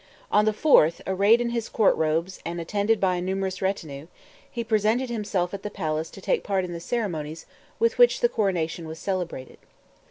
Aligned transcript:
On 0.31 0.45
the 0.45 0.51
fourth, 0.51 0.99
arrayed 1.05 1.41
in 1.41 1.51
his 1.51 1.69
court 1.69 1.95
robes 1.95 2.39
and 2.43 2.59
attended 2.59 2.99
by 2.99 3.17
a 3.17 3.21
numerous 3.21 3.61
retinue, 3.61 4.07
he 4.49 4.63
presented 4.63 5.11
himself 5.11 5.53
at 5.53 5.61
the 5.61 5.69
palace 5.69 6.09
to 6.09 6.21
take 6.21 6.43
part 6.43 6.65
in 6.65 6.73
the 6.73 6.79
ceremonies 6.79 7.45
with 7.77 7.99
which 7.99 8.19
the 8.21 8.27
coronation 8.27 8.87
was 8.87 8.97
celebrated. 8.97 9.59